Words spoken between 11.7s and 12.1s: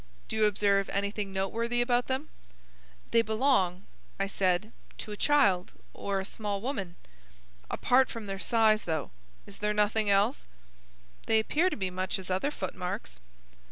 be